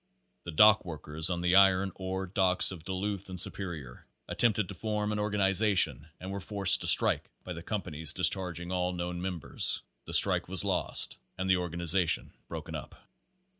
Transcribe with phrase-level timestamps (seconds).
[0.45, 5.11] The dock workers on the iron ore docks of Duluth and Superior attempted to form
[5.11, 9.83] an organization and were forced to strike by the companies discharging all known members.
[10.05, 12.95] The strike was lost and the organi zation broken up.